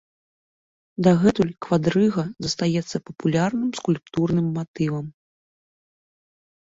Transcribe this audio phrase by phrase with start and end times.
[1.07, 5.05] Дагэтуль квадрыга застаецца папулярным скульптурным матывам.